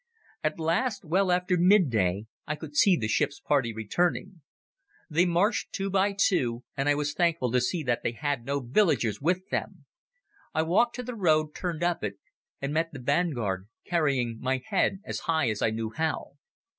[0.43, 4.41] At last, well after midday, I could see the ship's party returning.
[5.11, 8.61] They marched two by two and I was thankful to see that they had no
[8.61, 9.85] villagers with them.
[10.55, 12.17] I walked to the road, turned up it,
[12.59, 16.31] and met the vanguard, carrying my head as high as I knew how.